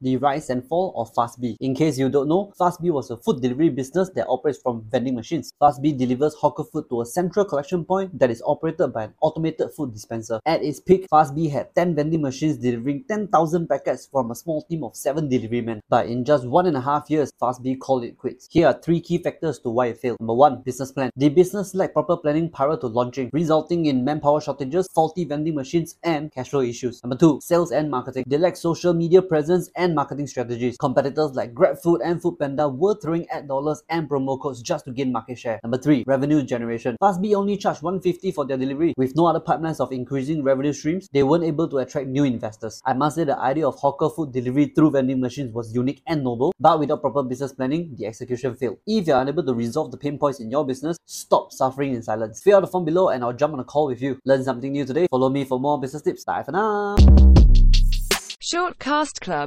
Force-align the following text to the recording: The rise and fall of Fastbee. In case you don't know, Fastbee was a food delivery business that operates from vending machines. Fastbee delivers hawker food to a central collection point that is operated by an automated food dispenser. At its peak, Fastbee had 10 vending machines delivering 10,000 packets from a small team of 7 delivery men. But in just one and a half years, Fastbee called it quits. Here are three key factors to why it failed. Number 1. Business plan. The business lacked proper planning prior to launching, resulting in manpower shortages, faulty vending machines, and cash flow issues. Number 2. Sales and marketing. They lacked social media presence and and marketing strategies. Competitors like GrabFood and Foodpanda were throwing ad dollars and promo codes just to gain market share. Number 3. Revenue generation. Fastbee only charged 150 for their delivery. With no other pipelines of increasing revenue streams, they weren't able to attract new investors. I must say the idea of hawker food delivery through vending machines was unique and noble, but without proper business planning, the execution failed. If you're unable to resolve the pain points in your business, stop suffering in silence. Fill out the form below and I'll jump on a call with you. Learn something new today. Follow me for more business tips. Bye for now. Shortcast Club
The 0.00 0.16
rise 0.16 0.48
and 0.48 0.64
fall 0.64 0.92
of 0.94 1.12
Fastbee. 1.12 1.56
In 1.58 1.74
case 1.74 1.98
you 1.98 2.08
don't 2.08 2.28
know, 2.28 2.52
Fastbee 2.56 2.92
was 2.92 3.10
a 3.10 3.16
food 3.16 3.42
delivery 3.42 3.68
business 3.68 4.10
that 4.14 4.28
operates 4.28 4.60
from 4.62 4.84
vending 4.92 5.16
machines. 5.16 5.52
Fastbee 5.60 5.98
delivers 5.98 6.34
hawker 6.34 6.62
food 6.62 6.84
to 6.88 7.00
a 7.00 7.06
central 7.06 7.44
collection 7.44 7.84
point 7.84 8.16
that 8.16 8.30
is 8.30 8.40
operated 8.46 8.92
by 8.92 9.04
an 9.04 9.14
automated 9.20 9.72
food 9.76 9.92
dispenser. 9.92 10.38
At 10.46 10.62
its 10.62 10.78
peak, 10.78 11.08
Fastbee 11.12 11.50
had 11.50 11.74
10 11.74 11.96
vending 11.96 12.22
machines 12.22 12.58
delivering 12.58 13.06
10,000 13.08 13.68
packets 13.68 14.06
from 14.06 14.30
a 14.30 14.36
small 14.36 14.62
team 14.62 14.84
of 14.84 14.94
7 14.94 15.28
delivery 15.28 15.62
men. 15.62 15.80
But 15.88 16.06
in 16.06 16.24
just 16.24 16.46
one 16.46 16.66
and 16.66 16.76
a 16.76 16.80
half 16.80 17.10
years, 17.10 17.32
Fastbee 17.42 17.80
called 17.80 18.04
it 18.04 18.18
quits. 18.18 18.46
Here 18.52 18.68
are 18.68 18.80
three 18.80 19.00
key 19.00 19.18
factors 19.18 19.58
to 19.60 19.70
why 19.70 19.86
it 19.86 19.98
failed. 19.98 20.20
Number 20.20 20.34
1. 20.34 20.62
Business 20.62 20.92
plan. 20.92 21.10
The 21.16 21.28
business 21.28 21.74
lacked 21.74 21.94
proper 21.94 22.16
planning 22.16 22.50
prior 22.50 22.76
to 22.76 22.86
launching, 22.86 23.30
resulting 23.32 23.86
in 23.86 24.04
manpower 24.04 24.40
shortages, 24.40 24.86
faulty 24.94 25.24
vending 25.24 25.56
machines, 25.56 25.96
and 26.04 26.30
cash 26.30 26.50
flow 26.50 26.60
issues. 26.60 27.02
Number 27.02 27.16
2. 27.16 27.40
Sales 27.42 27.72
and 27.72 27.90
marketing. 27.90 28.22
They 28.28 28.38
lacked 28.38 28.58
social 28.58 28.94
media 28.94 29.22
presence 29.22 29.68
and 29.74 29.87
and 29.88 29.94
marketing 29.94 30.26
strategies. 30.26 30.76
Competitors 30.76 31.32
like 31.32 31.54
GrabFood 31.54 32.00
and 32.04 32.20
Foodpanda 32.20 32.72
were 32.72 32.94
throwing 33.00 33.26
ad 33.30 33.48
dollars 33.48 33.82
and 33.88 34.08
promo 34.08 34.40
codes 34.40 34.60
just 34.62 34.84
to 34.84 34.92
gain 34.92 35.10
market 35.10 35.38
share. 35.38 35.58
Number 35.62 35.78
3. 35.78 36.04
Revenue 36.06 36.42
generation. 36.42 36.96
Fastbee 37.02 37.34
only 37.34 37.56
charged 37.56 37.82
150 37.82 38.32
for 38.32 38.46
their 38.46 38.58
delivery. 38.58 38.92
With 38.96 39.16
no 39.16 39.26
other 39.26 39.40
pipelines 39.40 39.80
of 39.80 39.92
increasing 39.92 40.42
revenue 40.42 40.72
streams, 40.72 41.08
they 41.12 41.22
weren't 41.22 41.44
able 41.44 41.68
to 41.68 41.78
attract 41.78 42.08
new 42.08 42.24
investors. 42.24 42.82
I 42.84 42.92
must 42.92 43.16
say 43.16 43.24
the 43.24 43.38
idea 43.38 43.66
of 43.66 43.76
hawker 43.76 44.10
food 44.10 44.32
delivery 44.32 44.66
through 44.66 44.90
vending 44.90 45.20
machines 45.20 45.52
was 45.52 45.74
unique 45.74 46.02
and 46.06 46.22
noble, 46.22 46.52
but 46.60 46.78
without 46.78 47.00
proper 47.00 47.22
business 47.22 47.52
planning, 47.52 47.94
the 47.96 48.06
execution 48.06 48.54
failed. 48.56 48.78
If 48.86 49.06
you're 49.06 49.20
unable 49.20 49.44
to 49.44 49.54
resolve 49.54 49.90
the 49.90 49.96
pain 49.96 50.18
points 50.18 50.40
in 50.40 50.50
your 50.50 50.66
business, 50.66 50.98
stop 51.06 51.52
suffering 51.52 51.94
in 51.94 52.02
silence. 52.02 52.42
Fill 52.42 52.56
out 52.56 52.60
the 52.60 52.66
form 52.66 52.84
below 52.84 53.08
and 53.08 53.24
I'll 53.24 53.32
jump 53.32 53.54
on 53.54 53.60
a 53.60 53.64
call 53.64 53.86
with 53.86 54.02
you. 54.02 54.18
Learn 54.26 54.44
something 54.44 54.72
new 54.72 54.84
today. 54.84 55.06
Follow 55.10 55.30
me 55.30 55.44
for 55.44 55.58
more 55.58 55.80
business 55.80 56.02
tips. 56.02 56.24
Bye 56.24 56.42
for 56.42 56.52
now. 56.52 56.96
Shortcast 58.50 59.20
Club 59.20 59.46